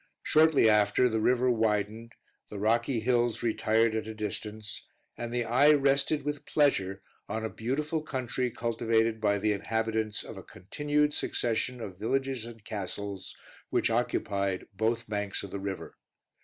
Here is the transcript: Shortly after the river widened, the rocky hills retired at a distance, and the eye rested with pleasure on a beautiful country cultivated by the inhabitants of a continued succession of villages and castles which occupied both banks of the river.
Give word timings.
Shortly 0.23 0.67
after 0.67 1.07
the 1.07 1.19
river 1.19 1.51
widened, 1.51 2.13
the 2.49 2.57
rocky 2.57 3.01
hills 3.01 3.43
retired 3.43 3.93
at 3.93 4.07
a 4.07 4.15
distance, 4.15 4.87
and 5.15 5.31
the 5.31 5.45
eye 5.45 5.73
rested 5.73 6.23
with 6.23 6.47
pleasure 6.47 7.03
on 7.29 7.45
a 7.45 7.51
beautiful 7.51 8.01
country 8.01 8.49
cultivated 8.49 9.21
by 9.21 9.37
the 9.37 9.51
inhabitants 9.53 10.23
of 10.23 10.37
a 10.37 10.43
continued 10.43 11.13
succession 11.13 11.79
of 11.81 11.99
villages 11.99 12.47
and 12.47 12.65
castles 12.65 13.35
which 13.69 13.91
occupied 13.91 14.65
both 14.73 15.07
banks 15.07 15.43
of 15.43 15.51
the 15.51 15.59
river. 15.59 15.95